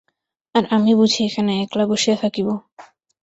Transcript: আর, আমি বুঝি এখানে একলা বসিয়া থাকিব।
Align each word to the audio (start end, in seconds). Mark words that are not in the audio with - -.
আর, 0.55 0.63
আমি 0.69 0.91
বুঝি 0.95 1.19
এখানে 1.25 1.51
একলা 1.63 1.85
বসিয়া 1.87 2.15
থাকিব। 2.15 2.47